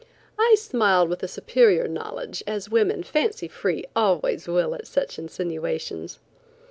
I 0.39 0.55
smiled 0.57 1.09
with 1.09 1.21
a 1.21 1.27
superior 1.27 1.87
knowledge, 1.87 2.41
as 2.47 2.71
women, 2.71 3.03
fancy 3.03 3.47
free, 3.47 3.85
always 3.95 4.47
will 4.47 4.73
at 4.73 4.87
such 4.87 5.19
insinuations. 5.19 6.17